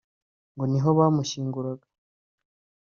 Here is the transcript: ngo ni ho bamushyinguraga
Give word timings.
ngo 0.53 0.63
ni 0.71 0.79
ho 0.83 0.89
bamushyinguraga 0.97 1.87